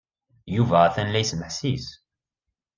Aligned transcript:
Yuba 0.55 0.77
atan 0.87 1.09
la 1.11 1.19
yesmeḥsis. 1.21 1.85